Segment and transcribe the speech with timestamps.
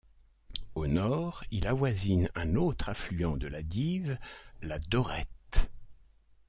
[0.73, 4.17] Au nord, il avoisine un autre affluent de la Dives,
[4.63, 5.71] la Dorette.